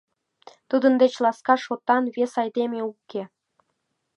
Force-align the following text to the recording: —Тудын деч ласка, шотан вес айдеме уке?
—Тудын 0.69 0.93
деч 1.01 1.13
ласка, 1.23 1.55
шотан 1.65 2.03
вес 2.15 2.33
айдеме 2.43 2.79
уке? 2.91 3.21